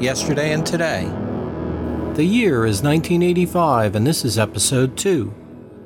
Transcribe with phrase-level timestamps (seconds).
[0.00, 1.04] Yesterday and today.
[2.14, 5.34] The year is 1985, and this is episode 2.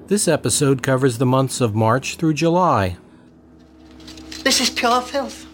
[0.07, 2.97] This episode covers the months of March through July.
[4.43, 5.47] This is pure filth.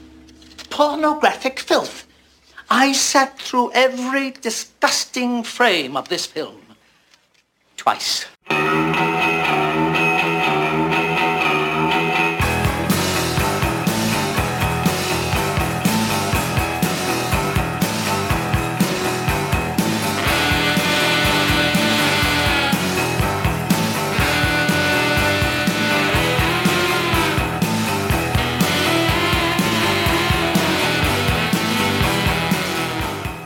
[0.70, 2.06] Pornographic filth.
[2.68, 6.62] I sat through every disgusting frame of this film.
[7.76, 8.26] Twice.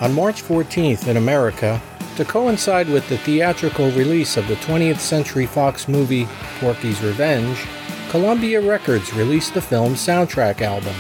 [0.05, 1.81] On March 14th in America,
[2.17, 6.29] to coincide with the theatrical release of the 20th Century Fox movie
[6.61, 7.59] Porky's Revenge,
[8.11, 10.93] Columbia Records released the film's soundtrack album.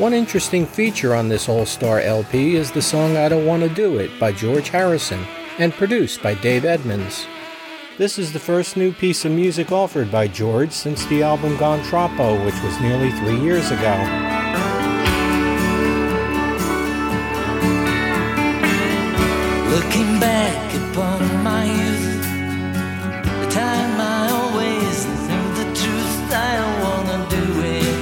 [0.00, 3.68] One interesting feature on this All Star LP is the song I Don't Want to
[3.68, 5.26] Do It by George Harrison
[5.58, 7.26] and produced by Dave Edmunds.
[7.96, 11.82] This is the first new piece of music offered by George since the album Gone
[11.86, 14.27] Troppo, which was nearly three years ago.
[19.70, 22.22] Looking back upon my youth,
[23.42, 24.96] the time I always
[25.28, 27.44] knew the truth, I don't wanna do
[27.78, 27.98] it.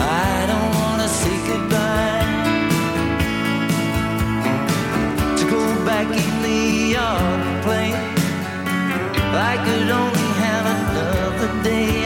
[0.00, 2.26] I don't wanna say goodbye.
[5.38, 6.60] To go back in the
[6.96, 7.90] yard and play,
[9.50, 12.01] I could only have another day.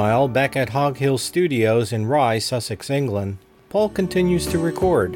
[0.00, 3.36] Meanwhile, back at Hog Hill Studios in Rye, Sussex, England,
[3.68, 5.14] Paul continues to record.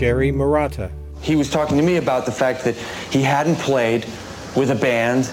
[0.00, 0.90] Jerry Marotta.
[1.20, 2.74] He was talking to me about the fact that
[3.12, 4.06] he hadn't played
[4.56, 5.30] with a band,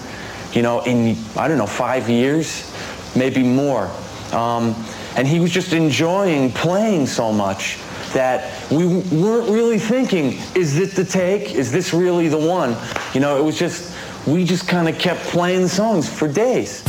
[0.52, 2.70] you know, in, I don't know, five years,
[3.16, 3.90] maybe more.
[4.30, 4.74] Um,
[5.16, 7.78] and he was just enjoying playing so much
[8.12, 11.54] that we weren't really thinking, is this the take?
[11.54, 12.76] Is this really the one?
[13.14, 13.96] You know, it was just,
[14.26, 16.84] we just kind of kept playing songs for days.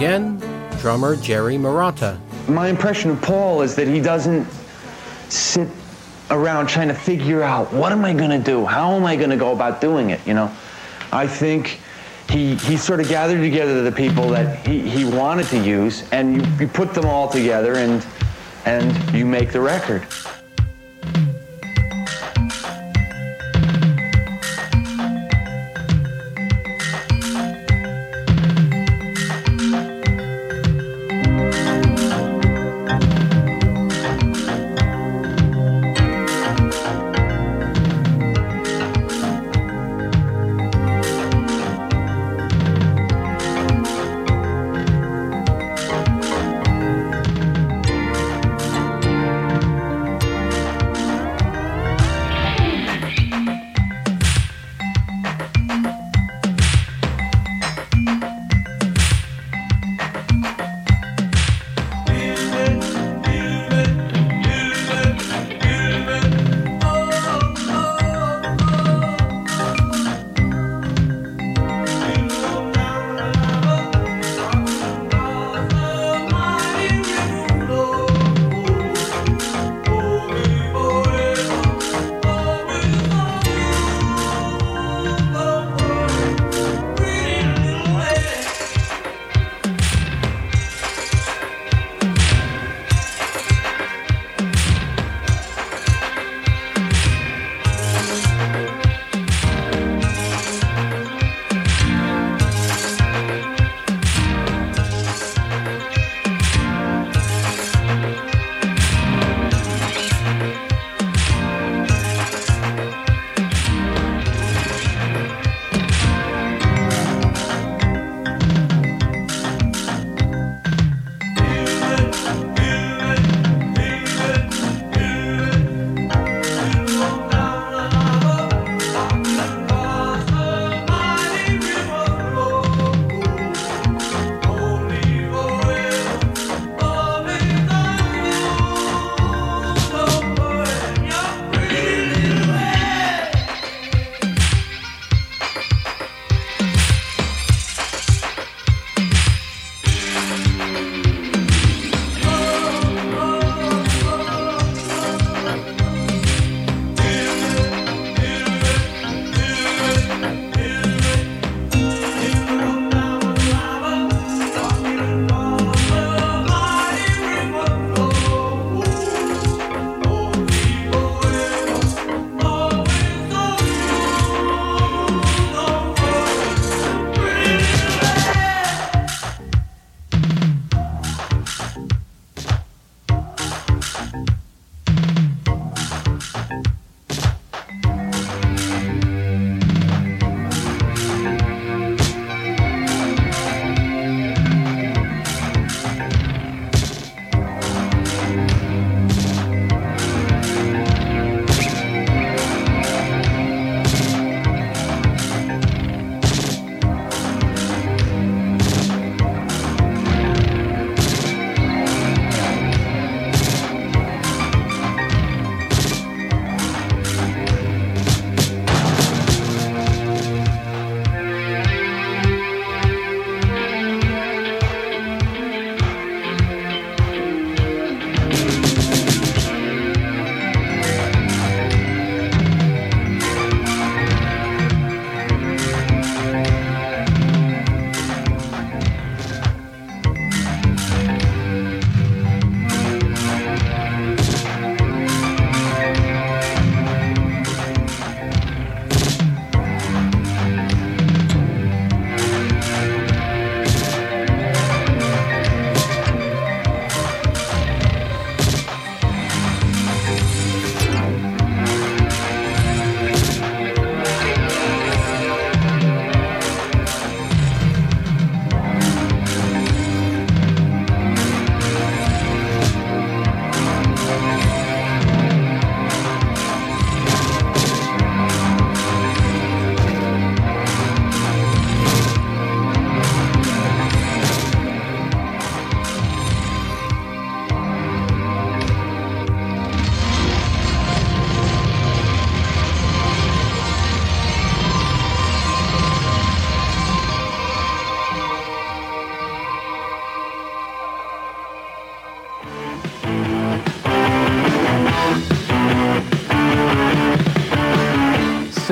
[0.00, 0.38] Again,
[0.78, 2.18] drummer Jerry Marotta.
[2.48, 4.46] My impression of Paul is that he doesn't
[5.28, 5.68] sit
[6.30, 8.64] around trying to figure out what am I going to do?
[8.64, 10.26] How am I going to go about doing it?
[10.26, 10.50] You know,
[11.12, 11.80] I think
[12.30, 16.34] he, he sort of gathered together the people that he, he wanted to use and
[16.34, 18.06] you, you put them all together and,
[18.64, 20.06] and you make the record.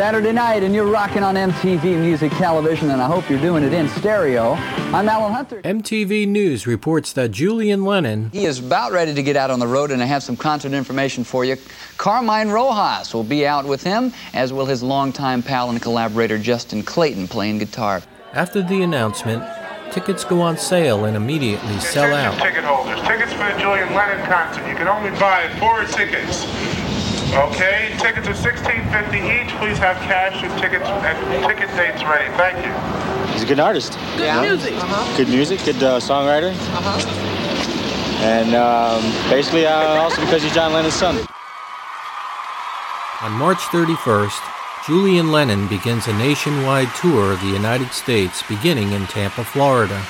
[0.09, 3.75] Saturday night, and you're rocking on MTV Music Television, and I hope you're doing it
[3.75, 4.53] in stereo.
[4.55, 5.61] I'm Alan Hunter.
[5.61, 9.67] MTV News reports that Julian Lennon He is about ready to get out on the
[9.67, 11.59] road, and I have some concert information for you.
[11.99, 16.83] Carmine Rojas will be out with him, as will his longtime pal and collaborator Justin
[16.83, 18.01] Clayton playing guitar.
[18.33, 19.45] After the announcement,
[19.93, 22.41] tickets go on sale and immediately sell out.
[22.41, 22.99] ticket holders.
[23.07, 24.67] Tickets for the Julian Lennon concert.
[24.71, 26.47] You can only buy four tickets.
[27.35, 29.49] Okay, tickets are sixteen fifty each.
[29.59, 32.29] Please have cash and tickets and ticket dates ready.
[32.37, 33.33] Thank you.
[33.33, 33.99] He's a good artist.
[34.17, 34.75] Good music.
[35.17, 38.25] Good music, good uh, songwriter, Uh-huh.
[38.25, 41.17] and um, basically uh, also because he's John Lennon's son.
[43.23, 44.41] On March 31st,
[44.87, 50.01] Julian Lennon begins a nationwide tour of the United States beginning in Tampa, Florida.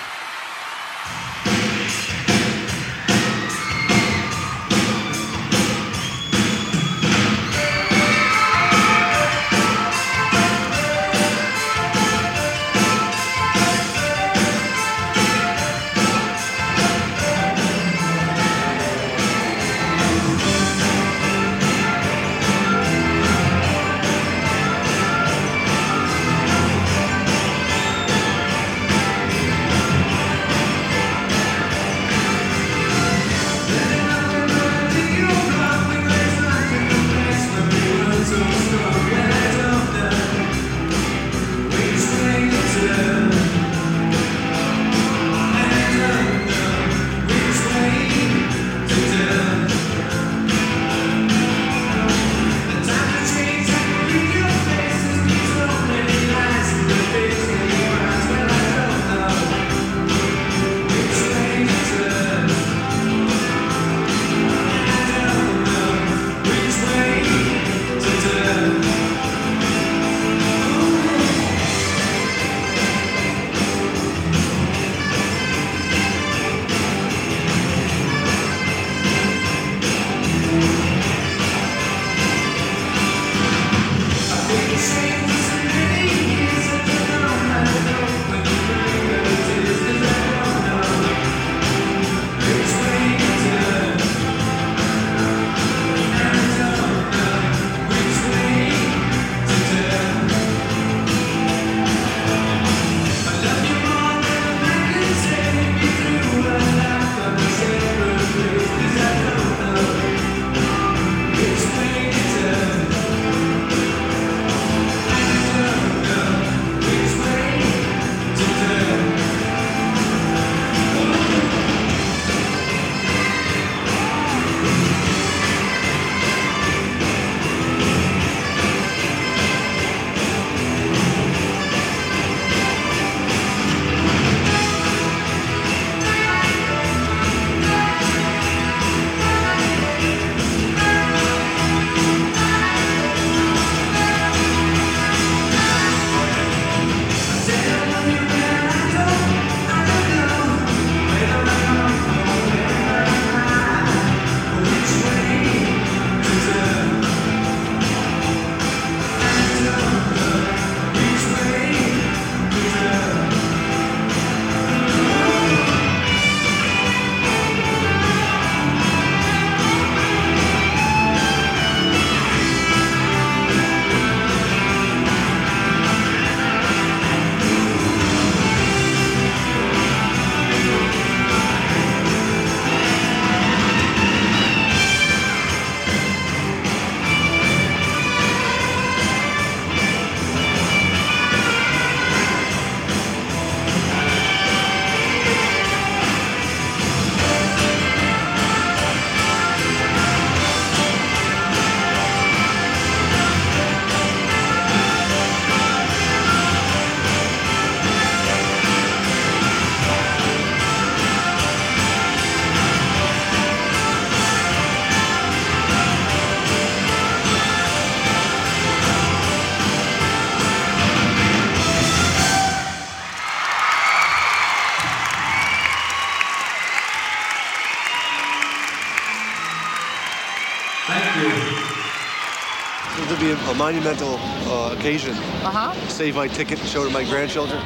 [231.19, 235.15] This will be a, a monumental uh, occasion.
[235.43, 235.89] Uh huh.
[235.89, 237.63] Save my ticket to show to my grandchildren.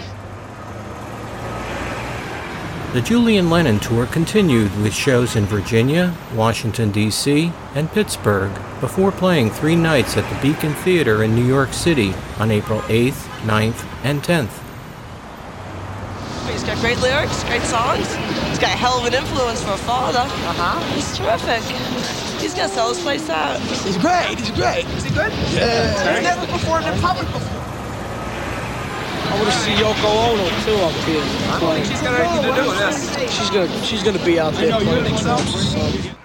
[2.92, 9.48] The Julian Lennon Tour continued with shows in Virginia, Washington, D.C., and Pittsburgh before playing
[9.48, 14.22] three nights at the Beacon Theater in New York City on April 8th, 9th, and
[14.22, 14.60] 10th.
[16.52, 18.14] He's got great lyrics, great songs.
[18.50, 20.18] He's got a hell of an influence for a father.
[20.18, 20.94] Uh-huh.
[20.94, 22.21] He's terrific.
[22.42, 23.60] He's gonna sell his place out.
[23.60, 24.36] He's great.
[24.36, 24.84] He's great.
[24.98, 25.32] Is he good?
[25.54, 26.14] Yeah.
[26.14, 27.62] He's never performed in public before.
[29.30, 31.22] I want to see Yoko Ono too up here.
[31.22, 33.32] I don't think she's got anything to do with this.
[33.32, 34.74] She's gonna she's gonna be out there.
[34.74, 36.21] I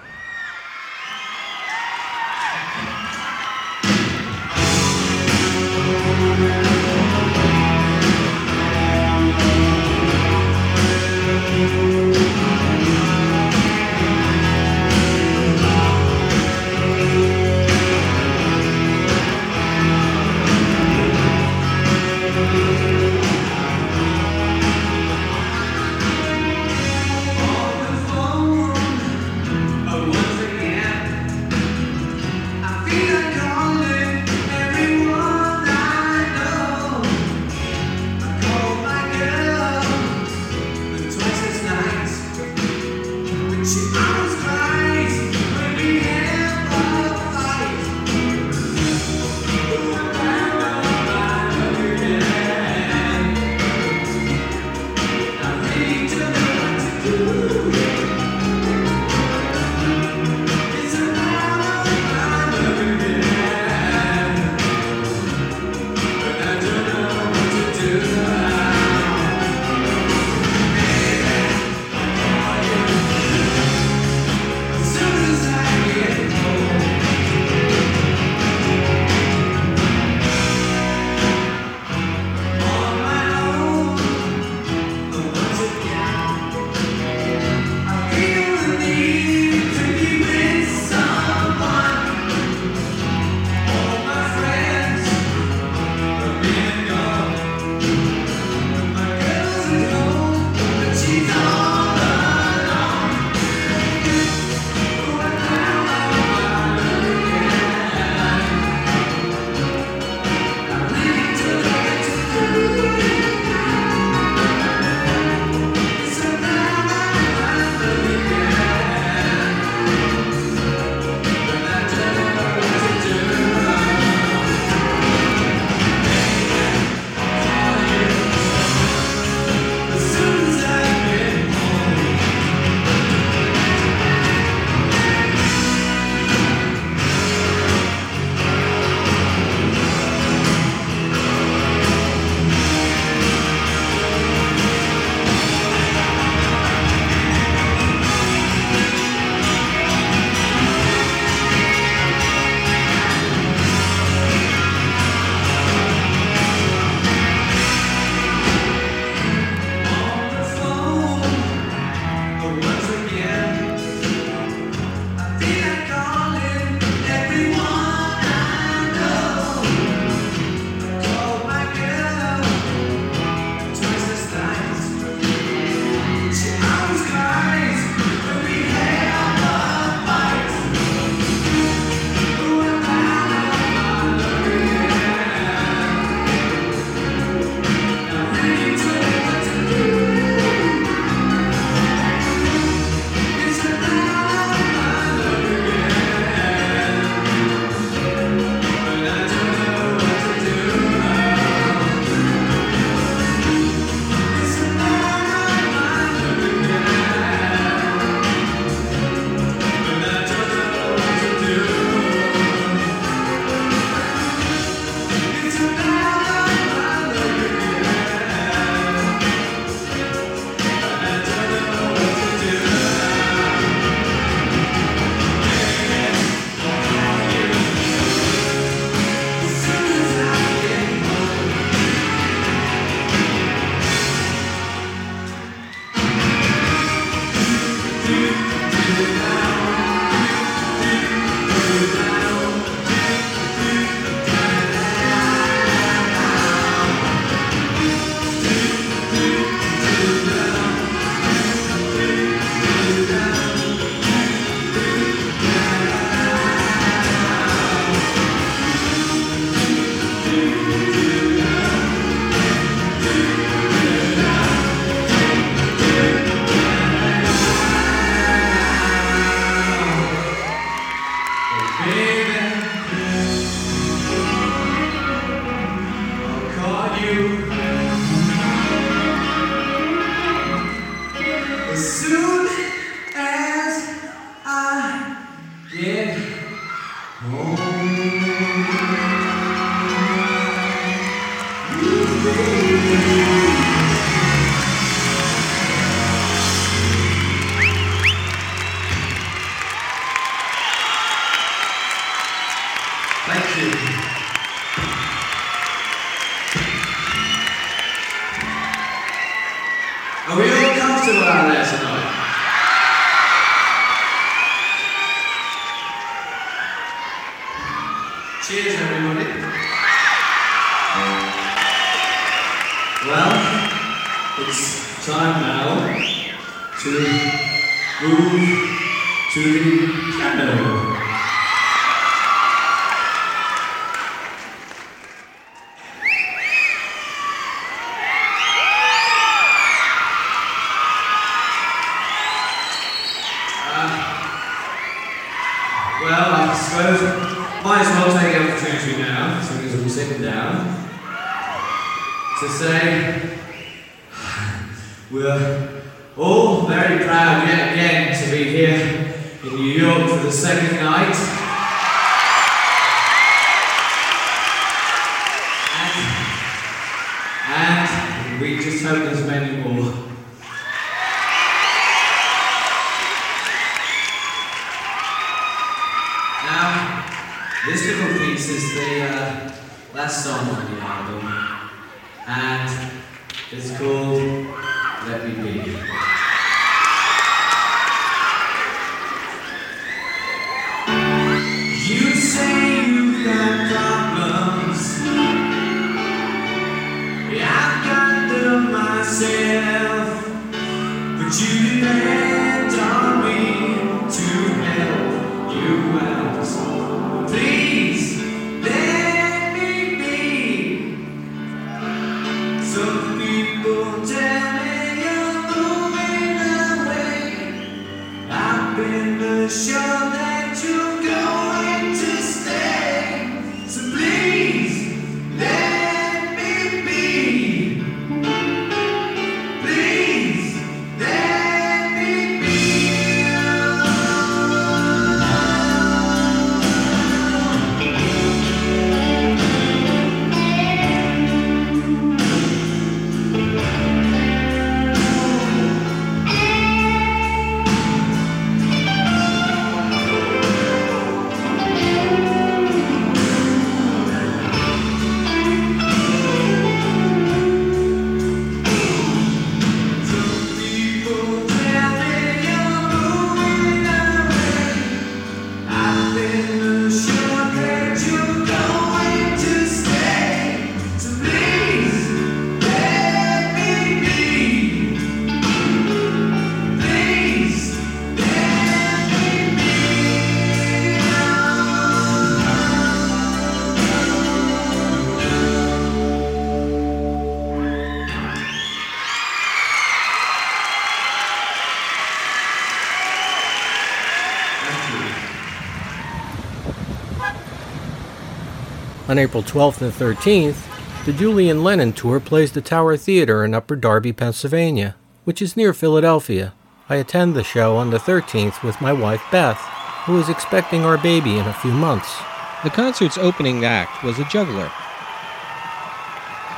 [499.17, 500.61] On April 12th and 13th,
[501.07, 505.73] the Julian Lennon Tour plays the Tower Theater in Upper Darby, Pennsylvania, which is near
[505.73, 506.53] Philadelphia.
[506.87, 509.57] I attend the show on the 13th with my wife Beth,
[510.05, 512.15] who is expecting our baby in a few months.
[512.63, 514.69] The concert's opening act was a juggler.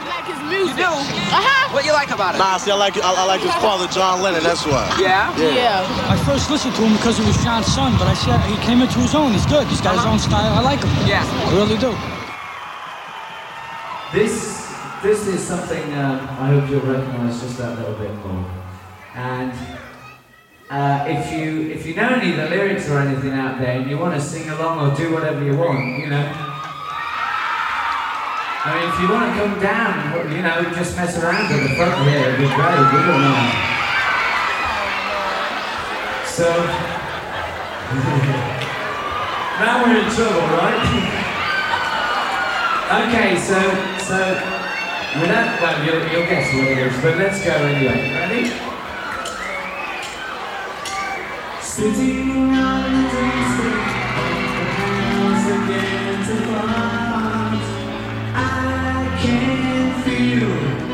[0.04, 0.76] like his music.
[0.76, 0.92] You do?
[0.92, 1.74] Uh-huh.
[1.74, 2.40] What you like about it?
[2.40, 4.44] Nah, see, I like I, I like his father, John Lennon.
[4.44, 4.84] That's why.
[5.00, 5.32] Yeah?
[5.40, 5.88] Yeah.
[6.12, 8.82] I first listened to him because he was John's son, but I said he came
[8.82, 9.32] into his own.
[9.32, 9.66] He's good.
[9.68, 10.52] He's got his own style.
[10.52, 11.08] I like him.
[11.08, 11.24] Yeah.
[11.24, 11.96] I really do.
[14.12, 14.66] This
[15.04, 18.44] this is something um, I hope you'll recognise just that little bit more.
[19.14, 19.54] And
[20.68, 23.88] uh, if you if you know any of the lyrics or anything out there and
[23.88, 26.26] you want to sing along or do whatever you want, you know.
[28.66, 31.76] I mean, if you want to come down, you know, just mess around at the
[31.76, 32.82] front here, it'd be great.
[32.90, 33.54] We don't.
[36.26, 36.50] So
[39.62, 41.26] now we're in trouble, right?
[42.90, 44.18] Okay, so so
[45.22, 48.12] without well, you'll, you'll guess what it is, but let's go anyway.
[48.12, 48.50] Ready?
[51.62, 53.86] Sitting on the street,
[55.54, 57.62] again to find
[58.34, 60.89] I can feel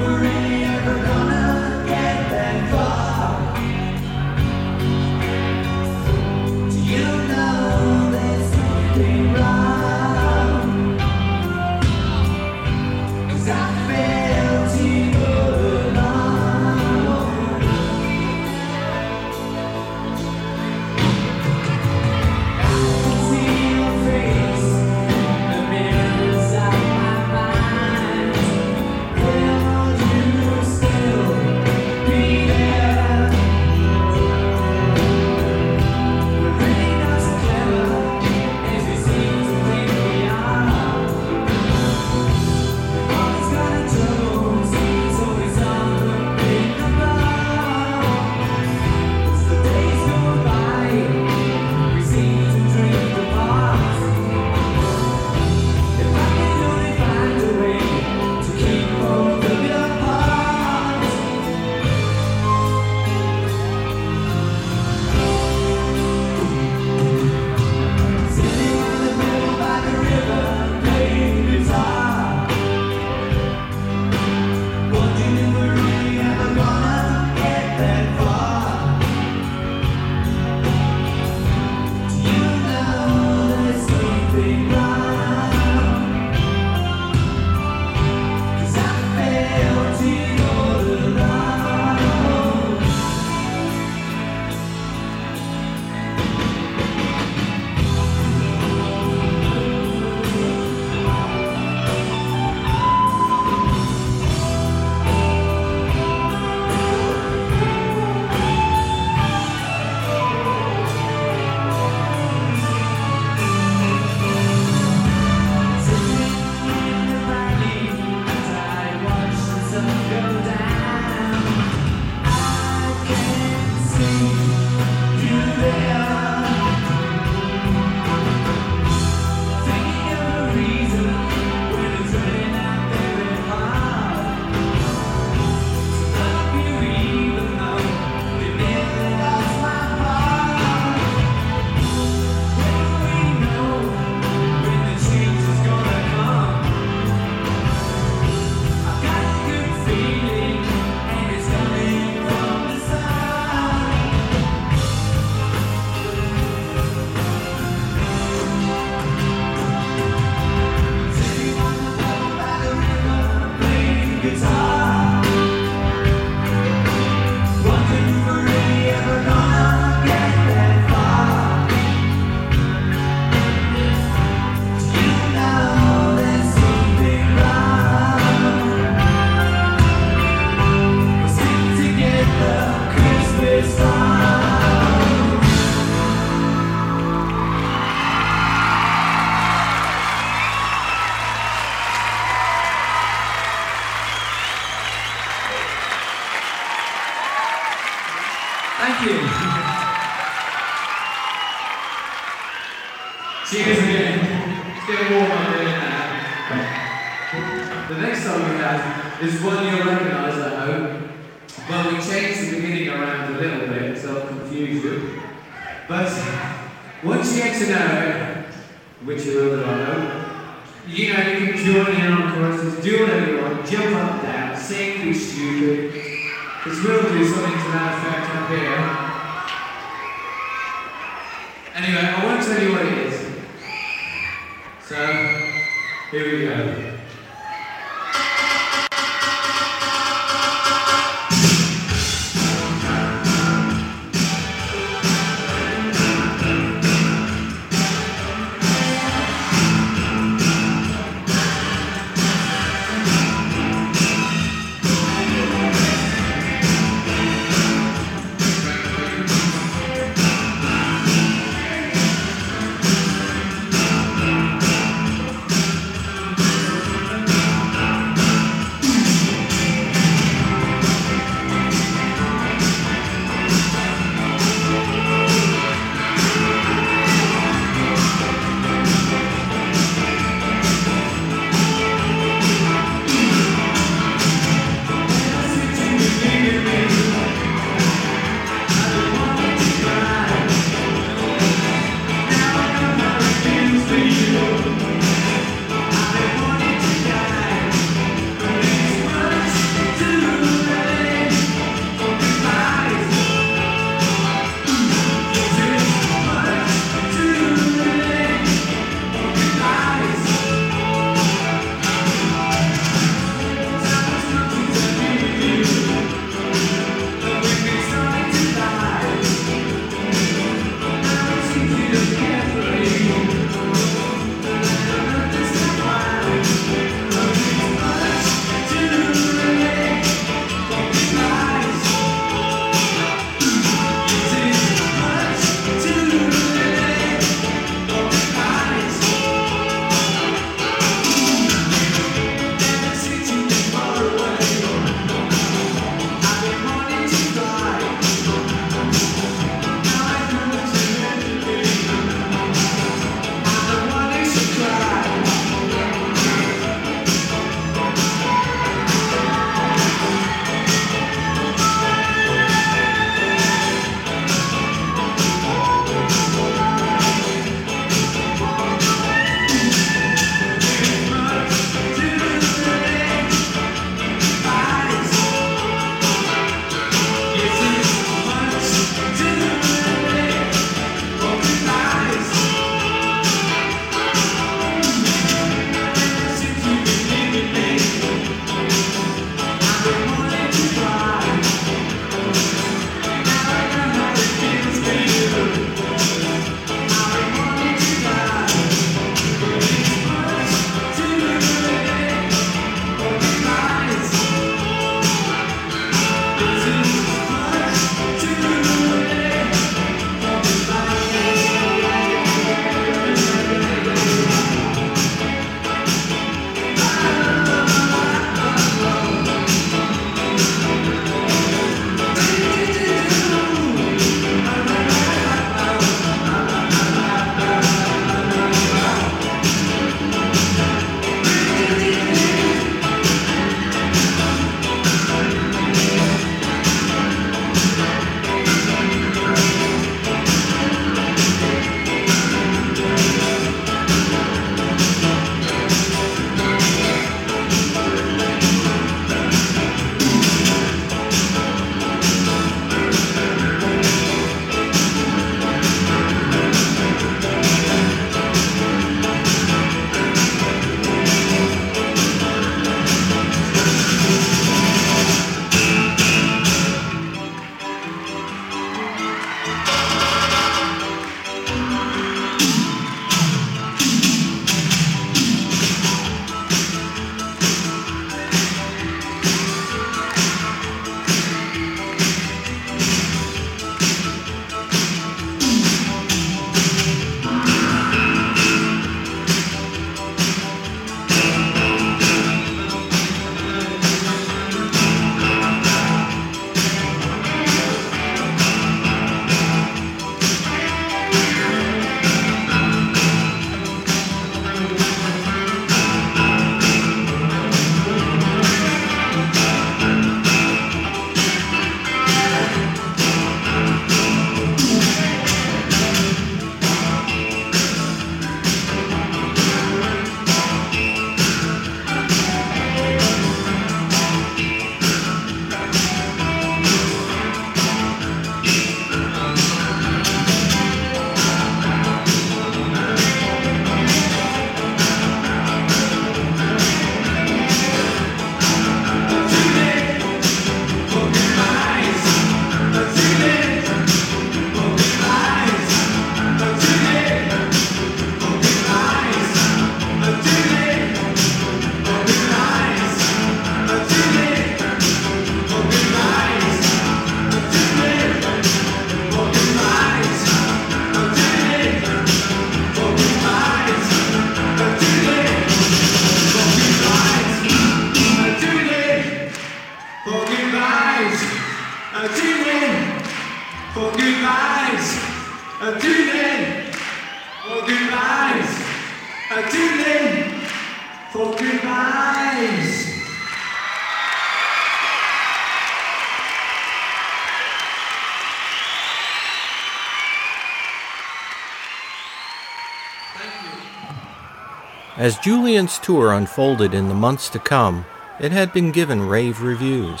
[594.96, 597.84] As Julian's tour unfolded in the months to come,
[598.20, 600.00] it had been given rave reviews.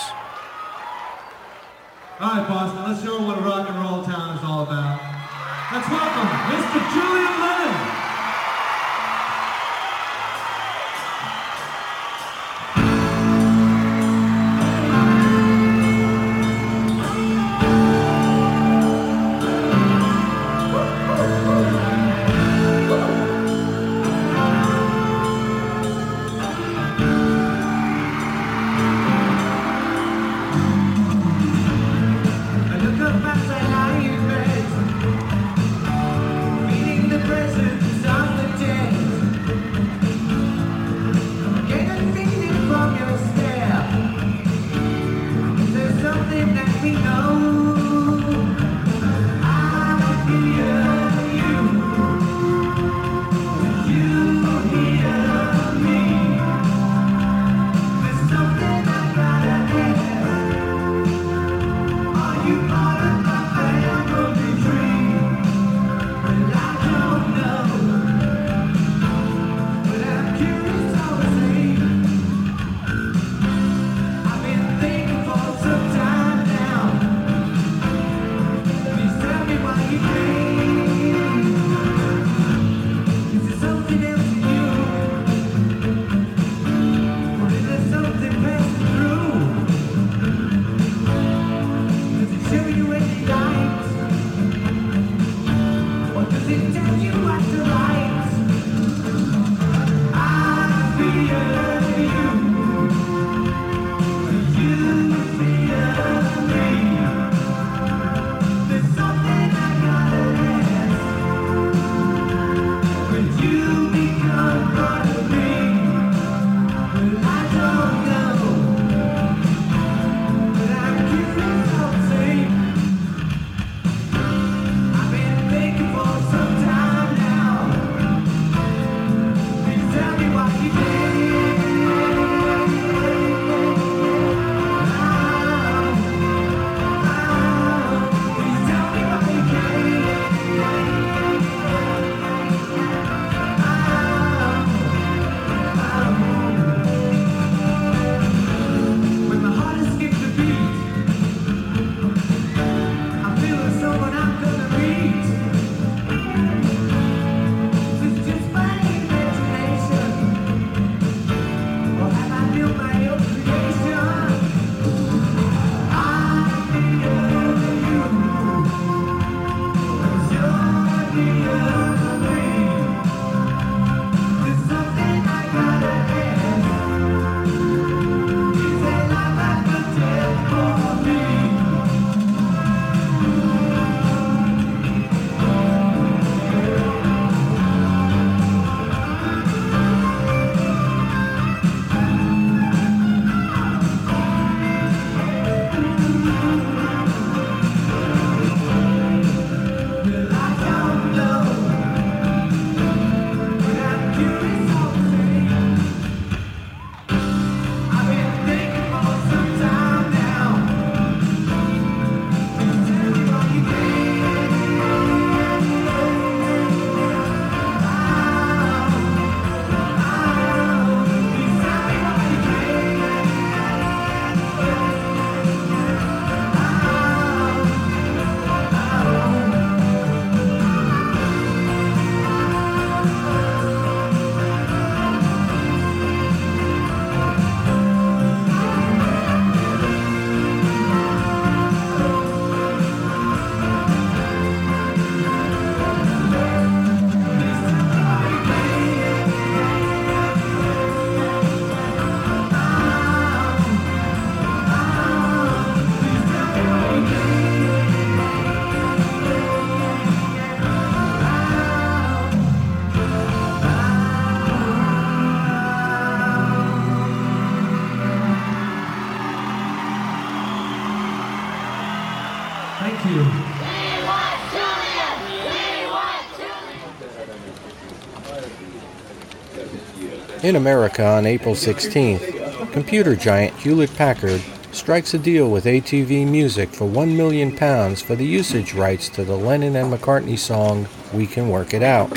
[280.44, 284.42] In America on April 16th, computer giant Hewlett Packard
[284.72, 289.24] strikes a deal with ATV Music for 1 million pounds for the usage rights to
[289.24, 292.10] the Lennon and McCartney song We Can Work It Out.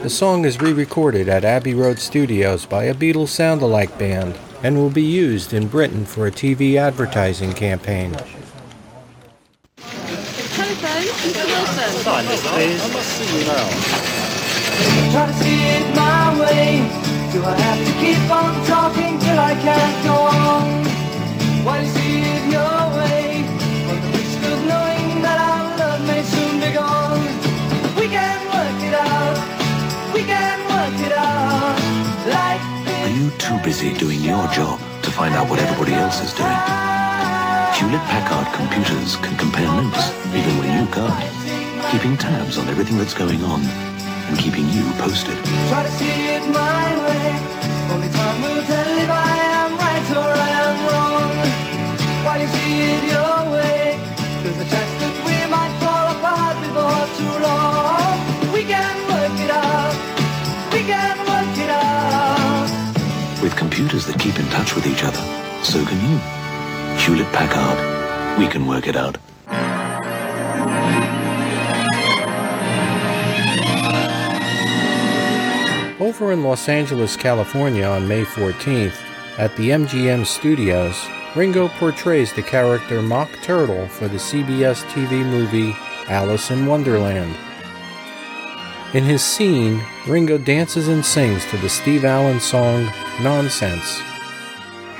[0.00, 4.88] The song is re-recorded at Abbey Road Studios by a Beatles sound-alike band and will
[4.88, 8.14] be used in Britain for a TV advertising campaign.
[8.14, 8.32] Telephone,
[12.24, 12.56] Mr.
[12.56, 12.80] Wilson.
[12.80, 13.68] I must see you now.
[15.12, 17.13] Try to see it my way.
[17.34, 20.66] Do I have to keep on talking till I can't go on?
[21.66, 23.42] Why see it your way?
[23.90, 27.26] But the risk of knowing that our love may soon be gone.
[27.98, 29.36] We can work it out.
[30.14, 31.74] We can work it out.
[32.30, 32.62] Like
[33.02, 36.62] Are you too busy doing your job to find out what everybody else is doing?
[37.74, 43.14] Hewlett Packard computers can compare notes even when you can't, keeping tabs on everything that's
[43.14, 43.93] going on
[44.28, 45.36] and keeping you posted.
[45.70, 47.26] Try to see it my way.
[47.92, 51.30] Only time will tell if I am right or I am wrong.
[52.24, 53.98] Why you see it your way?
[54.42, 58.16] There's a chance that we might fall apart before too long.
[58.52, 59.94] We can work it out.
[60.72, 62.68] We can work it out.
[63.42, 65.22] With computers that keep in touch with each other,
[65.62, 66.18] so can you.
[67.00, 67.78] Hewlett Packard.
[68.38, 69.18] We can work it out.
[76.00, 78.96] Over in Los Angeles, California on May 14th,
[79.38, 81.00] at the MGM Studios,
[81.36, 85.72] Ringo portrays the character Mock Turtle for the CBS TV movie
[86.08, 87.36] Alice in Wonderland.
[88.92, 92.90] In his scene, Ringo dances and sings to the Steve Allen song
[93.22, 94.02] Nonsense.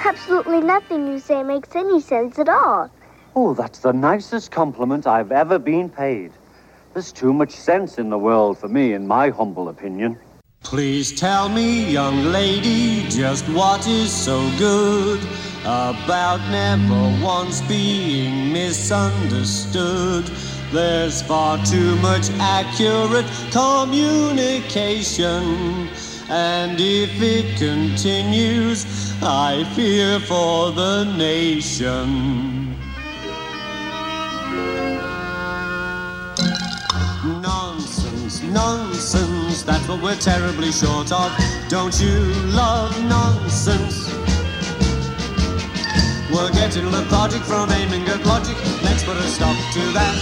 [0.05, 2.89] Absolutely nothing you say makes any sense at all.
[3.35, 6.31] Oh, that's the nicest compliment I've ever been paid.
[6.93, 10.19] There's too much sense in the world for me, in my humble opinion.
[10.65, 15.21] Please tell me, young lady, just what is so good
[15.61, 20.25] about never once being misunderstood.
[20.73, 25.43] There's far too much accurate communication.
[26.31, 28.87] And if it continues,
[29.23, 32.75] I fear for the nation.
[38.55, 41.33] Nonsense, that's what we're terribly short of.
[41.69, 42.15] Don't you
[42.55, 44.09] love nonsense?
[46.33, 48.57] We're getting lethargic from aiming at logic.
[48.85, 50.15] Let's put a stop to that.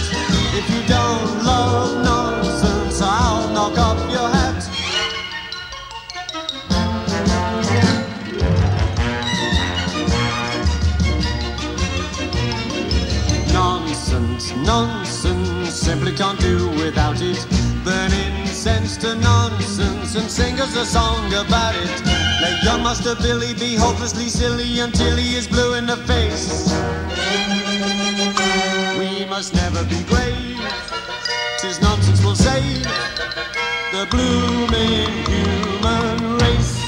[0.57, 4.67] If you don't love nonsense, I'll knock off your hat.
[13.53, 17.45] Nonsense, nonsense, simply can't do without it.
[17.83, 18.11] Burn
[18.65, 22.05] incense to nonsense and sing us a song about it.
[22.41, 26.71] Let young Master Billy be hopelessly silly until he is blue in the face.
[28.97, 30.61] We must never be grave,
[31.59, 32.83] tis nonsense will save
[33.91, 36.79] the blooming human race.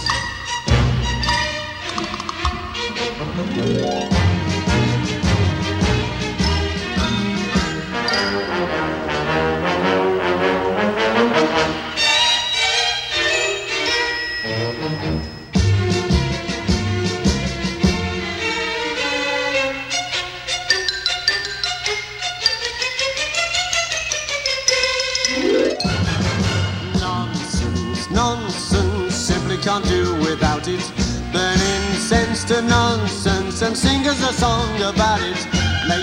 [34.30, 35.38] A song about it.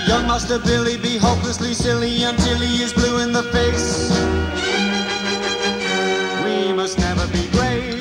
[0.07, 4.11] Young Master Billy be hopelessly silly until he is blue in the face.
[6.45, 7.99] We must never be grave,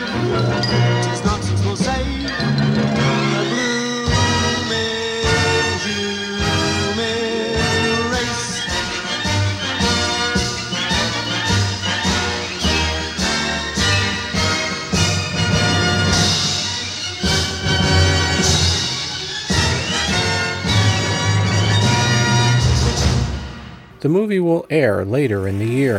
[24.02, 25.98] The movie will air later in the year.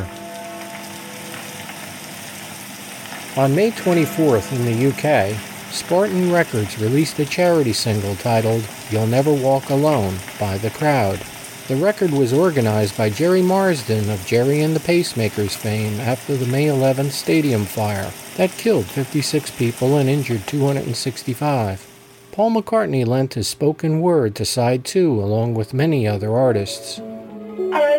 [3.38, 5.38] On May 24th in the UK,
[5.72, 11.22] Spartan Records released a charity single titled You'll Never Walk Alone by The Crowd.
[11.70, 16.46] The record was organized by Gerry Marsden of Gerry and the Pacemakers fame after the
[16.46, 21.90] May 11th stadium fire that killed 56 people and injured 265.
[22.34, 27.00] Paul McCartney lent his spoken word to side two along with many other artists.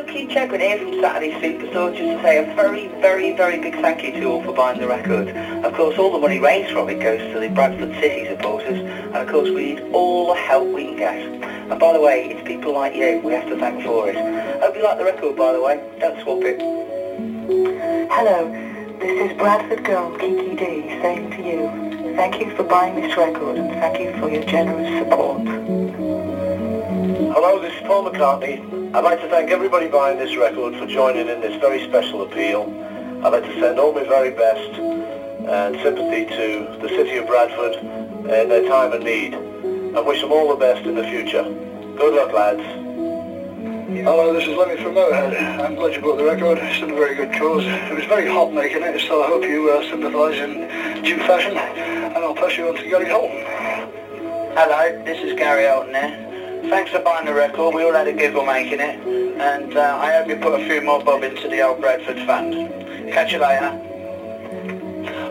[0.05, 3.73] Quickly check in here from Saturday Superstore just to say a very, very, very big
[3.77, 5.29] thank you to all for buying the record.
[5.65, 9.17] Of course, all the money raised from it goes to the Bradford City supporters, and
[9.17, 11.17] of course we need all the help we can get.
[11.71, 14.17] And by the way, it's people like you we have to thank for it.
[14.61, 15.81] Hope you like the record, by the way.
[15.99, 16.61] Don't swap it.
[18.13, 18.51] Hello,
[19.01, 23.57] this is Bradford girl Kiki Dee saying to you, thank you for buying this record
[23.57, 26.24] and thank you for your generous support.
[27.15, 28.93] Hello, this is Paul McCartney.
[28.93, 32.63] I'd like to thank everybody buying this record for joining in this very special appeal.
[33.23, 34.81] I'd like to send all my very best
[35.47, 40.33] and sympathy to the city of Bradford in their time of need and wish them
[40.33, 41.45] all the best in the future.
[41.45, 42.67] Good luck, lads.
[44.03, 45.61] Hello, this is Lemmy from Motorhead.
[45.65, 46.59] I'm glad you bought the record.
[46.59, 47.63] It's in a very good cause.
[47.65, 51.57] It was very hot making it, so I hope you uh, sympathise in due fashion.
[51.57, 53.45] And I'll pass you on to Gary Holton.
[54.57, 56.34] Hello, this is Gary Olton here.
[56.71, 57.75] Thanks for buying the record.
[57.75, 58.99] We all had a giggle making it.
[59.39, 62.53] And uh, I hope you put a few more bob into the old Bradford fund.
[63.13, 63.71] Catch you later.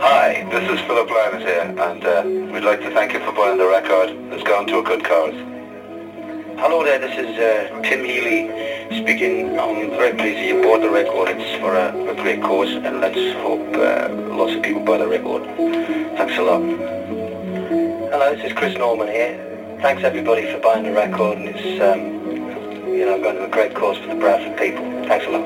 [0.01, 3.57] Hi, this is Philip Lynott here, and uh, we'd like to thank you for buying
[3.57, 4.09] the record.
[4.33, 5.33] It's gone to a good cause.
[6.59, 8.47] Hello there, this is uh, Tim Healy
[9.01, 9.57] speaking.
[9.57, 11.29] I'm very pleased that you bought the record.
[11.29, 15.07] It's for a, a great cause and let's hope uh, lots of people buy the
[15.07, 15.45] record.
[16.15, 16.61] Thanks a lot.
[18.11, 19.52] Hello, this is Chris Norman here.
[19.83, 21.99] Thanks everybody for buying the record and it's, um,
[22.87, 24.81] you know, going to a great cause for the Bradford people.
[25.09, 25.43] Thanks a lot.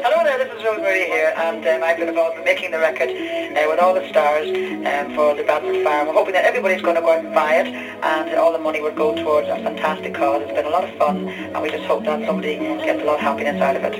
[0.00, 3.10] Hello there, this is Rosemary here, and um, I've been involved in making the record
[3.10, 6.06] uh, with all the stars um, for the Bradford Farm.
[6.08, 8.80] We're hoping that everybody's going to go out and buy it, and all the money
[8.80, 10.40] will go towards a fantastic cause.
[10.44, 13.16] It's been a lot of fun, and we just hope that somebody gets a lot
[13.16, 13.98] of happiness out of it.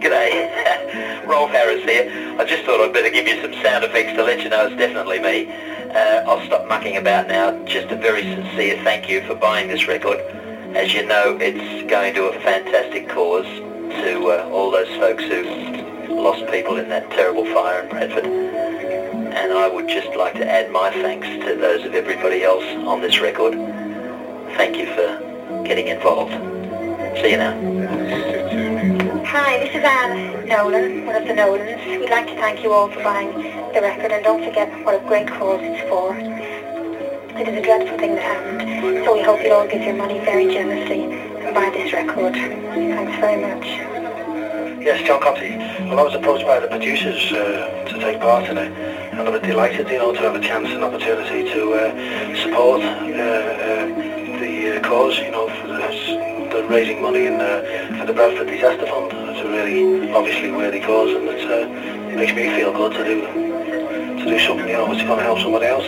[0.00, 2.36] G'day, Rolf Harris here.
[2.38, 4.76] I just thought I'd better give you some sound effects to let you know it's
[4.76, 5.52] definitely me.
[5.90, 7.62] Uh, I'll stop mucking about now.
[7.66, 10.18] Just a very sincere thank you for buying this record.
[10.74, 16.14] As you know, it's going to a fantastic cause to uh, all those folks who
[16.14, 18.24] lost people in that terrible fire in Bradford.
[18.24, 23.02] And I would just like to add my thanks to those of everybody else on
[23.02, 23.52] this record.
[24.56, 26.32] Thank you for getting involved.
[27.20, 28.29] See you now.
[29.30, 31.86] Hi, this is Anne Nolan, one of the Nolans.
[31.86, 33.30] We'd like to thank you all for buying
[33.72, 36.16] the record and don't forget what a great cause it's for.
[37.38, 40.18] It is a dreadful thing that happened, so we hope you'll all give your money
[40.18, 42.34] very generously and buy this record.
[42.34, 43.66] Thanks very much.
[44.82, 45.88] Yes, John Conteh.
[45.88, 48.72] Well, I was approached by the producers uh, to take part in it,
[49.12, 52.82] and I was delighted, you know, to have a chance and opportunity to uh, support
[52.82, 53.86] uh, uh,
[54.40, 56.19] the uh, cause, you know, for the,
[56.62, 59.12] the raising money in, uh, for the Bradford Disaster Fund.
[59.12, 61.68] It's a really, obviously, worthy cause, and it uh,
[62.16, 63.20] makes me feel good to do
[64.18, 65.86] to do something, you know, is going to help somebody else.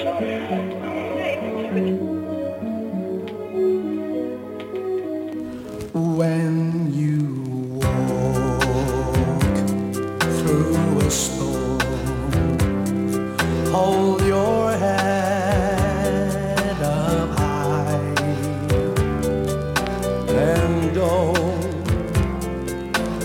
[5.92, 7.18] When you
[7.74, 8.62] walk
[10.22, 11.80] through a storm,
[13.70, 14.21] hold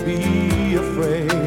[0.08, 1.37] be afraid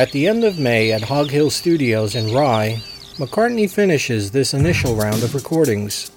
[0.00, 2.80] At the end of May at Hog Hill Studios in Rye,
[3.18, 6.10] McCartney finishes this initial round of recordings.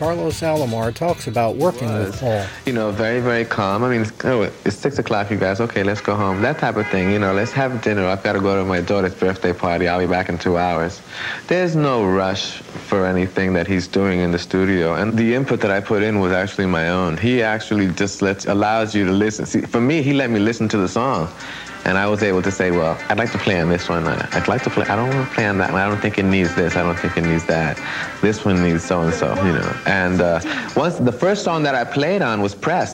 [0.00, 2.46] Carlos Alomar talks about working with Paul.
[2.64, 3.84] You know, very, very calm.
[3.84, 5.60] I mean, it's, oh, it's six o'clock, you guys.
[5.60, 6.40] Okay, let's go home.
[6.40, 7.12] That type of thing.
[7.12, 8.06] You know, let's have dinner.
[8.06, 9.88] I've got to go to my daughter's birthday party.
[9.88, 11.02] I'll be back in two hours.
[11.48, 14.94] There's no rush for anything that he's doing in the studio.
[14.94, 17.18] And the input that I put in was actually my own.
[17.18, 19.44] He actually just lets, allows you to listen.
[19.44, 21.28] See, for me, he let me listen to the song.
[21.84, 24.06] And I was able to say, well, I'd like to play on this one.
[24.06, 25.80] I'd like to play, I don't want to play on that one.
[25.80, 26.76] I don't think it needs this.
[26.76, 27.80] I don't think it needs that.
[28.20, 29.76] This one needs so and so, you know.
[29.86, 30.40] And uh,
[30.76, 32.92] once the first song that I played on was Press.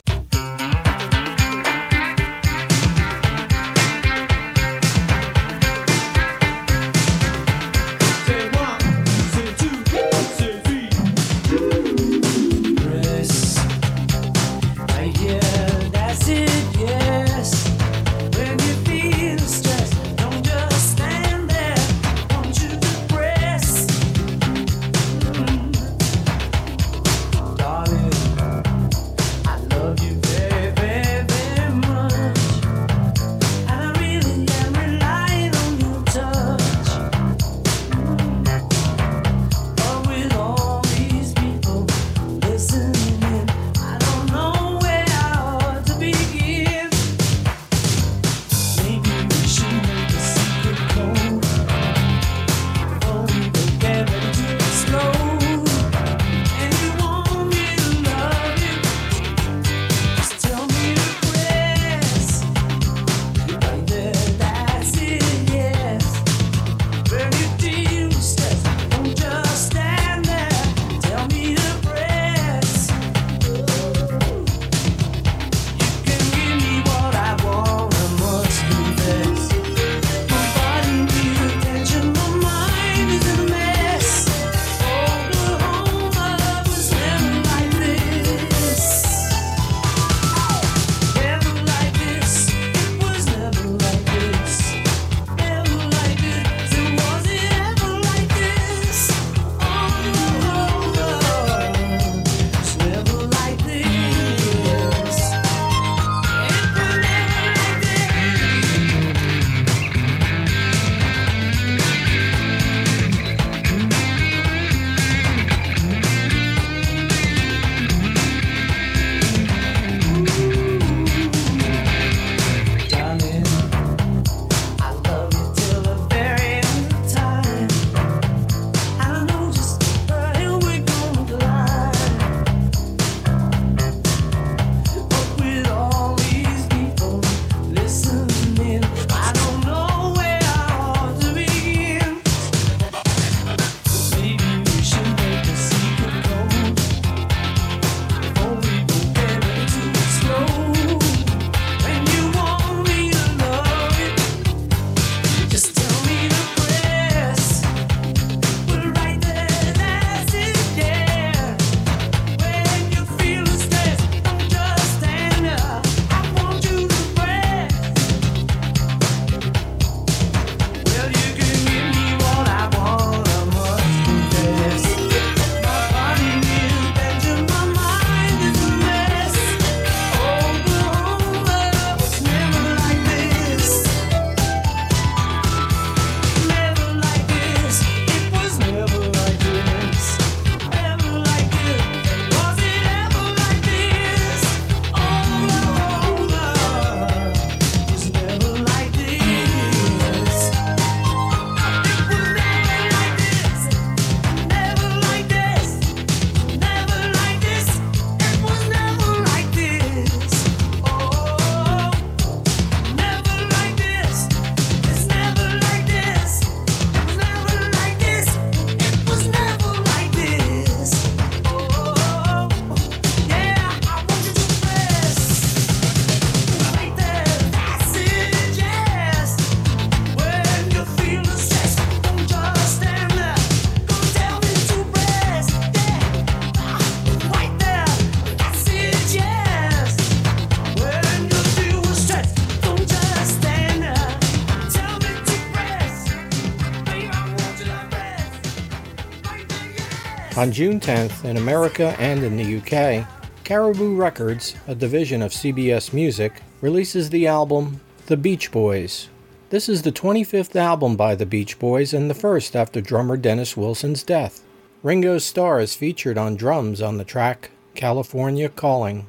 [250.37, 253.07] On June 10th, in America and in the UK,
[253.43, 259.09] Caribou Records, a division of CBS Music, releases the album The Beach Boys.
[259.49, 263.57] This is the 25th album by the Beach Boys and the first after drummer Dennis
[263.57, 264.43] Wilson's death.
[264.83, 269.07] Ringo Starr is featured on drums on the track California Calling.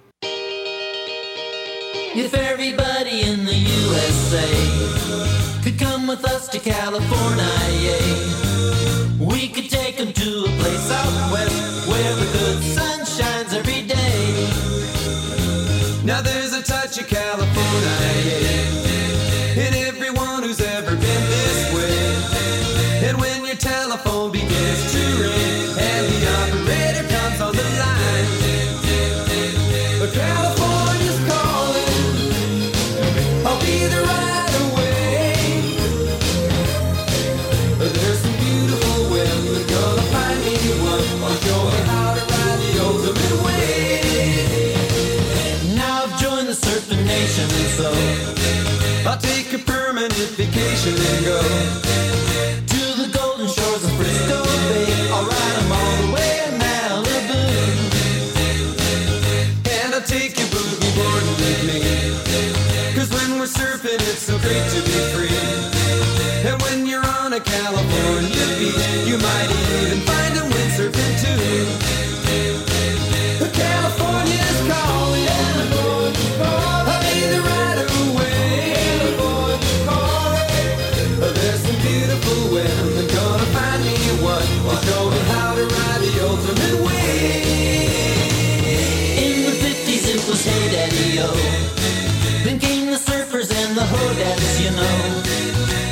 [2.15, 7.99] If everybody in the USA could come with us to California,
[9.21, 10.13] we could take them
[10.69, 12.38] place out west where the
[50.91, 51.88] vacation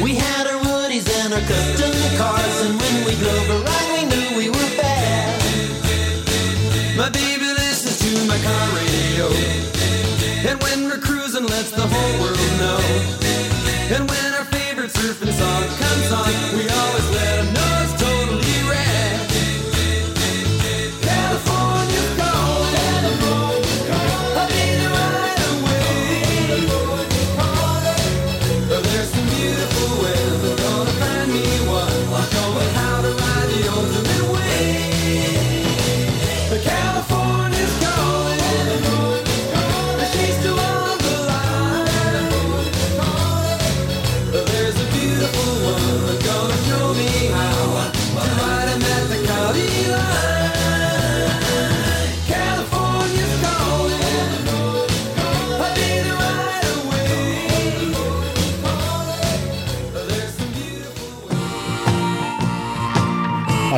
[0.02, 4.36] We had our woodies and our custom cars, and when we drove around we knew
[4.36, 5.40] we were bad.
[6.96, 9.26] My baby listens to my car radio.
[10.48, 12.80] And when we're cruising, lets the whole world know.
[13.94, 16.85] And when our favorite surfing song comes on, we always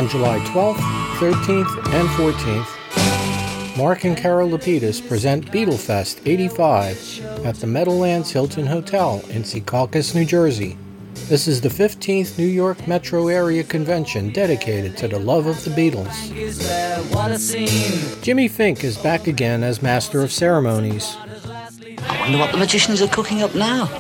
[0.09, 0.79] On July 12th,
[1.19, 9.23] 13th, and 14th, Mark and Carol Lapidos present Beatlefest 85 at the Meadowlands Hilton Hotel
[9.29, 10.79] in Secaucus, New Jersey.
[11.29, 15.71] This is the 15th New York metro area convention dedicated to the love of the
[15.73, 16.35] Beatles.
[16.35, 18.23] Is that what a scene?
[18.23, 21.19] Jimmy Fink is back again as Master of Ceremonies.
[22.01, 23.91] I wonder what the magicians are cooking up now.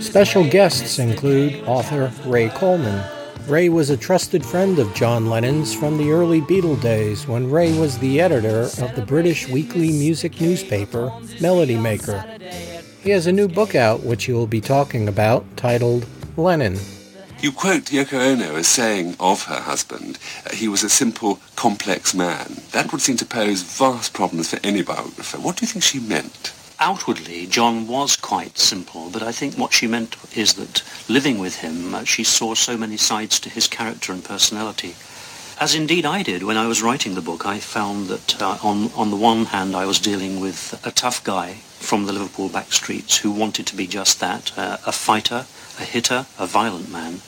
[0.00, 3.17] Special guests include author Ray Coleman.
[3.48, 7.78] Ray was a trusted friend of John Lennon's from the early Beatle days when Ray
[7.78, 11.10] was the editor of the British weekly music newspaper
[11.40, 12.22] Melody Maker.
[13.00, 16.06] He has a new book out which he will be talking about titled
[16.36, 16.76] Lennon.
[17.40, 22.12] You quote Yoko Ono as saying of her husband, uh, he was a simple, complex
[22.12, 22.58] man.
[22.72, 25.38] That would seem to pose vast problems for any biographer.
[25.38, 26.52] What do you think she meant?
[26.80, 31.56] Outwardly, John was quite simple, but I think what she meant is that living with
[31.56, 34.94] him, uh, she saw so many sides to his character and personality.
[35.60, 38.92] As indeed I did when I was writing the book, I found that uh, on,
[38.92, 42.72] on the one hand I was dealing with a tough guy from the Liverpool back
[42.72, 45.46] streets who wanted to be just that, uh, a fighter,
[45.80, 47.22] a hitter, a violent man.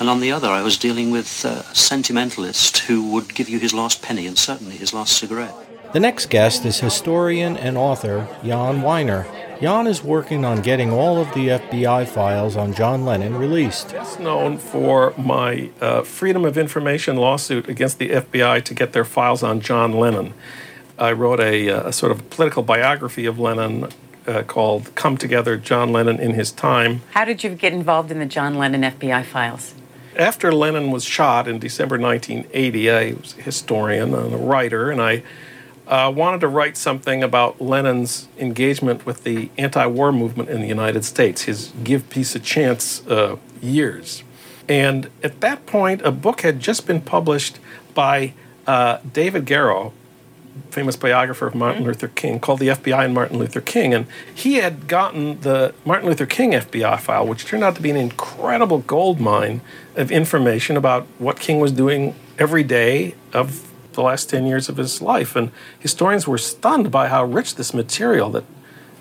[0.00, 3.60] And on the other, I was dealing with uh, a sentimentalist who would give you
[3.60, 5.54] his last penny and certainly his last cigarette.
[5.96, 9.26] The next guest is historian and author Jon Wiener.
[9.62, 13.92] Jan is working on getting all of the FBI files on John Lennon released.
[13.92, 19.06] best known for my uh, Freedom of Information lawsuit against the FBI to get their
[19.06, 20.34] files on John Lennon.
[20.98, 23.88] I wrote a, uh, a sort of political biography of Lennon
[24.26, 27.00] uh, called Come Together John Lennon in His Time.
[27.12, 29.72] How did you get involved in the John Lennon FBI files?
[30.14, 35.00] After Lennon was shot in December 1980, I was a historian and a writer, and
[35.00, 35.22] I
[35.86, 40.66] uh, wanted to write something about Lennon's engagement with the anti war movement in the
[40.66, 44.22] United States, his give peace a chance uh, years.
[44.68, 47.58] And at that point, a book had just been published
[47.94, 48.34] by
[48.66, 49.92] uh, David Garrow,
[50.70, 53.94] famous biographer of Martin Luther King, called The FBI and Martin Luther King.
[53.94, 57.90] And he had gotten the Martin Luther King FBI file, which turned out to be
[57.90, 59.60] an incredible gold mine
[59.94, 63.62] of information about what King was doing every day of
[63.96, 65.34] the last 10 years of his life.
[65.34, 68.44] And historians were stunned by how rich this material that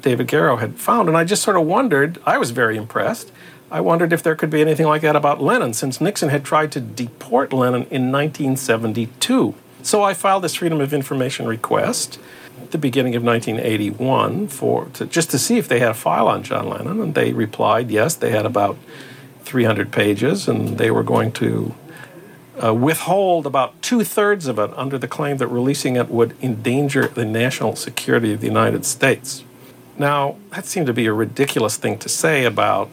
[0.02, 1.08] David Garrow had found.
[1.08, 3.32] And I just sort of wondered, I was very impressed.
[3.72, 6.72] I wondered if there could be anything like that about Lennon, since Nixon had tried
[6.74, 9.56] to deport Lennon in 1972.
[9.82, 12.20] So I filed this Freedom of Information request
[12.62, 16.28] at the beginning of 1981 for to, just to see if they had a file
[16.28, 18.78] on John Lennon, and they replied yes, they had about
[19.44, 21.76] 300 pages, and they were going to
[22.64, 27.08] uh, withhold about two thirds of it under the claim that releasing it would endanger
[27.08, 29.44] the national security of the United States.
[29.98, 32.90] Now, that seemed to be a ridiculous thing to say about,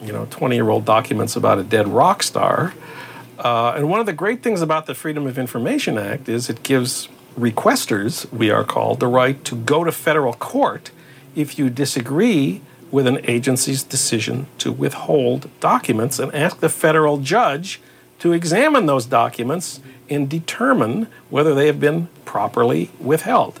[0.00, 2.74] you know, 20 year old documents about a dead rock star.
[3.38, 6.62] Uh, and one of the great things about the Freedom of Information Act is it
[6.62, 7.08] gives
[7.38, 10.90] requesters, we are called, the right to go to federal court
[11.34, 12.60] if you disagree
[12.90, 17.80] with an agency's decision to withhold documents and ask the federal judge
[18.20, 23.60] to examine those documents and determine whether they have been properly withheld.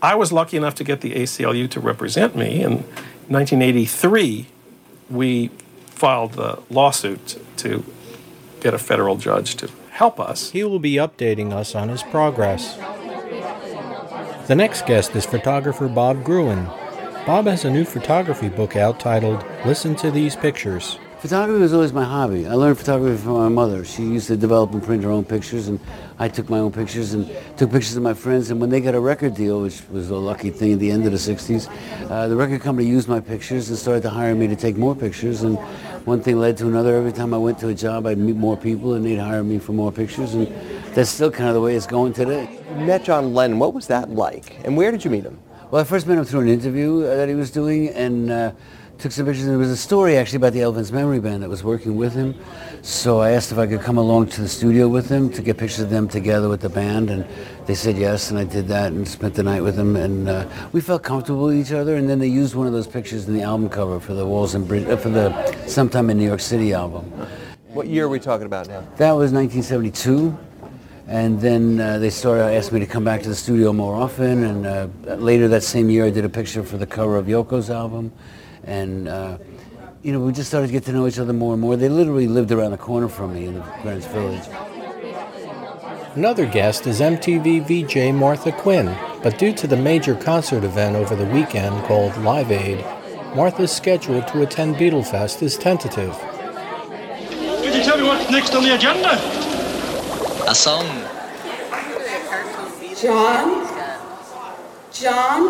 [0.00, 2.62] I was lucky enough to get the ACLU to represent me.
[2.62, 2.84] In
[3.28, 4.46] 1983,
[5.10, 5.48] we
[5.86, 7.84] filed the lawsuit to
[8.60, 10.50] get a federal judge to help us.
[10.50, 12.76] He will be updating us on his progress.
[14.46, 16.66] The next guest is photographer Bob Gruen.
[17.26, 20.98] Bob has a new photography book out titled Listen to These Pictures.
[21.24, 22.46] Photography was always my hobby.
[22.46, 23.82] I learned photography from my mother.
[23.82, 25.80] She used to develop and print her own pictures, and
[26.18, 28.50] I took my own pictures and took pictures of my friends.
[28.50, 31.06] And when they got a record deal, which was a lucky thing at the end
[31.06, 31.70] of the 60s,
[32.10, 34.94] uh, the record company used my pictures and started to hire me to take more
[34.94, 35.44] pictures.
[35.44, 35.56] And
[36.04, 36.94] one thing led to another.
[36.94, 39.58] Every time I went to a job, I'd meet more people, and they'd hire me
[39.58, 40.34] for more pictures.
[40.34, 40.46] And
[40.94, 42.60] that's still kind of the way it's going today.
[42.76, 43.58] You met John Lennon.
[43.58, 44.62] What was that like?
[44.62, 45.40] And where did you meet him?
[45.70, 48.52] Well, I first met him through an interview uh, that he was doing, and uh,
[48.98, 49.46] took some pictures.
[49.46, 52.34] There was a story actually about the Elephant's Memory Band that was working with him.
[52.82, 55.56] So I asked if I could come along to the studio with him to get
[55.56, 57.26] pictures of them together with the band, and
[57.66, 60.46] they said yes, and I did that and spent the night with them, and uh,
[60.72, 61.96] we felt comfortable with each other.
[61.96, 64.54] And then they used one of those pictures in the album cover for the Walls
[64.54, 67.04] and Bridge, uh, for the Sometime in New York City album.
[67.68, 68.80] What year are we talking about now?
[68.96, 70.36] That was 1972.
[71.06, 74.44] And then uh, they started asking me to come back to the studio more often.
[74.44, 77.68] And uh, later that same year, I did a picture for the cover of Yoko's
[77.68, 78.10] album.
[78.66, 79.38] And uh,
[80.02, 81.76] you know, we just started to get to know each other more and more.
[81.76, 84.46] They literally lived around the corner from me in the Greenwich Village.
[86.14, 91.16] Another guest is MTV VJ Martha Quinn, but due to the major concert event over
[91.16, 92.84] the weekend called Live Aid,
[93.34, 96.14] Martha's schedule to attend Beatlefest is tentative.
[97.30, 99.18] Could you tell me what's next on the agenda?
[100.48, 100.86] A song.
[103.00, 103.66] John,
[104.92, 105.42] John,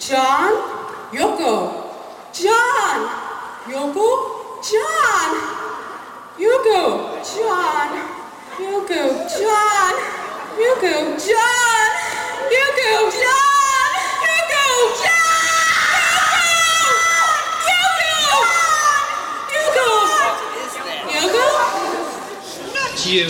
[0.00, 0.52] John,
[1.12, 1.81] Yoko,
[2.32, 3.10] John,
[3.68, 4.08] Yoko,
[4.64, 5.30] John,
[6.38, 7.92] Yoko, John,
[8.56, 9.94] Yoko, John,
[10.56, 11.90] Yoko, John,
[12.48, 13.90] Yoko, John,
[14.24, 14.64] Yoko,
[14.96, 15.44] John,
[19.52, 19.86] Yoko,
[21.12, 21.46] Yoko,
[22.74, 23.28] Not you.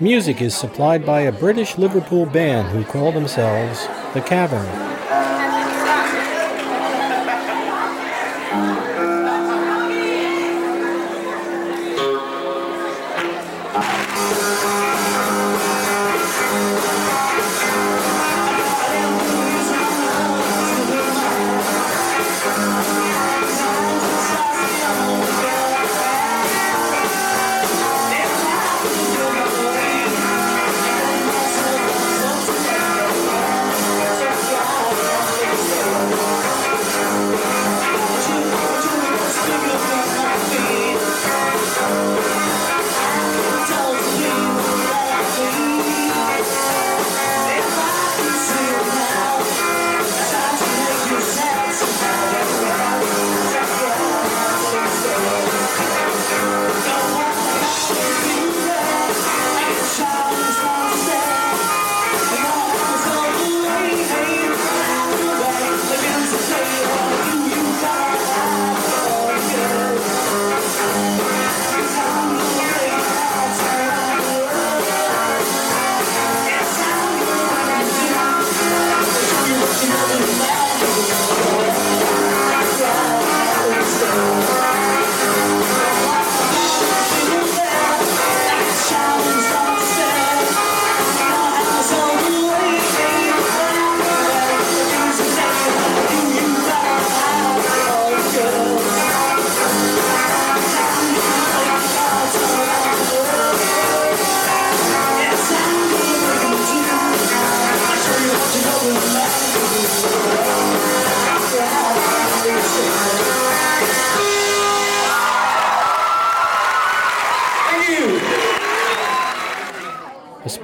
[0.00, 4.66] Music is supplied by a British Liverpool band who call themselves The Cavern.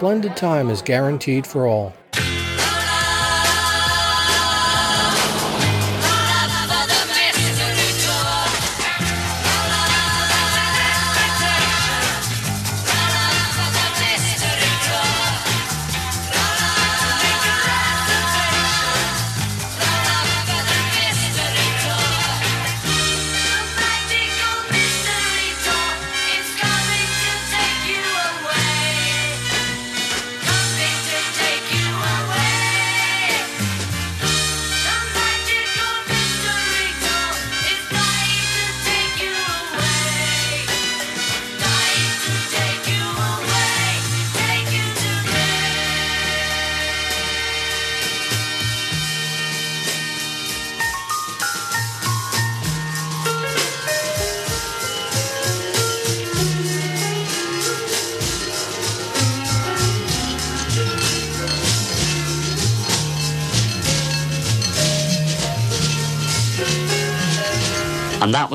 [0.08, 1.92] Splendid time is guaranteed for all.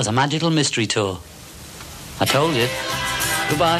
[0.03, 1.17] Was a magical mystery tour.
[2.19, 2.67] I told you.
[3.47, 3.79] Goodbye.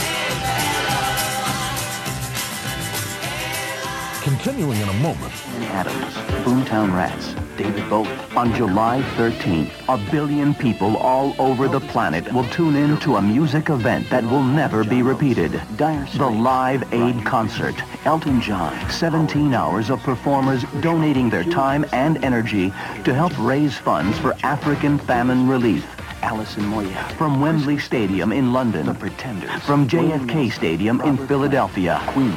[4.22, 5.34] Continuing in a moment.
[5.74, 6.14] Adams,
[6.46, 8.08] Boomtown Rats, David Bowie.
[8.38, 13.22] On July 13th, a billion people all over the planet will tune in to a
[13.22, 15.52] music event that will never be repeated.
[15.76, 17.76] The Live Aid Concert.
[18.06, 18.74] Elton John.
[18.90, 22.70] 17 hours of performers donating their time and energy
[23.04, 25.86] to help raise funds for African famine relief.
[26.34, 27.12] Alison Moyet.
[27.12, 28.88] From Wembley Stadium in London.
[28.88, 29.52] The Pretenders.
[29.62, 32.02] From JFK Stadium in Philadelphia.
[32.08, 32.36] Queen.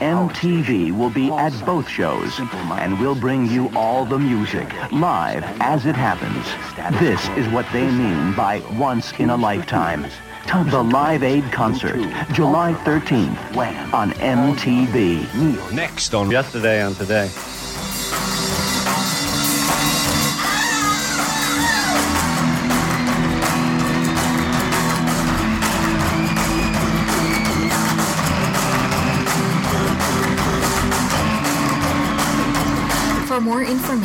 [0.00, 5.84] MTV will be at both shows and we'll bring you all the music live as
[5.84, 6.46] it happens.
[6.98, 10.06] This is what they mean by once in a lifetime.
[10.70, 12.00] The Live Aid Concert,
[12.32, 15.72] July 13th on MTV.
[15.72, 17.30] Next on Yesterday and Today.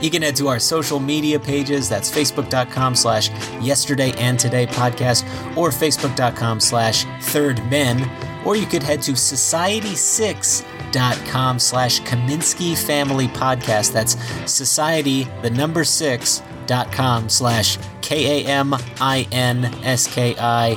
[0.00, 1.88] You can head to our social media pages.
[1.88, 3.30] That's facebook.com slash
[3.60, 5.24] yesterday and today podcast
[5.56, 8.06] or facebook.com slash third men.
[8.44, 13.92] Or you could head to society6.com slash Kaminsky Family Podcast.
[13.92, 14.16] That's
[14.50, 20.76] society, the number six, dot com slash K A M I N S K I